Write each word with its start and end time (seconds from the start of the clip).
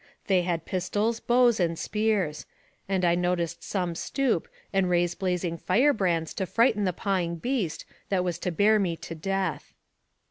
They 0.25 0.41
had 0.41 0.65
pistols, 0.65 1.19
bows, 1.19 1.59
and 1.59 1.77
spears; 1.77 2.47
and 2.89 3.05
I 3.05 3.13
noticed 3.13 3.61
some 3.63 3.93
stoop, 3.93 4.47
and 4.73 4.89
raise 4.89 5.13
blazing 5.13 5.59
fire 5.59 5.93
brands 5.93 6.33
to 6.37 6.47
frighten 6.47 6.85
the 6.85 6.91
pawing 6.93 7.35
beast 7.35 7.85
that 8.09 8.23
was 8.23 8.39
to 8.39 8.51
bear 8.51 8.79
me 8.79 8.95
to 8.95 9.13
death. 9.13 9.75